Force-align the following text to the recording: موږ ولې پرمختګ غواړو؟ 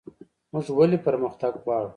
موږ 0.51 0.65
ولې 0.77 0.97
پرمختګ 1.07 1.51
غواړو؟ 1.63 1.89